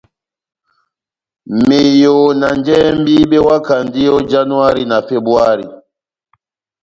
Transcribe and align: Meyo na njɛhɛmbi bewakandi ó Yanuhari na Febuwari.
Meyo 1.67 2.15
na 2.39 2.47
njɛhɛmbi 2.59 3.15
bewakandi 3.29 4.01
ó 4.15 4.17
Yanuhari 4.31 4.83
na 4.89 4.97
Febuwari. 5.07 5.65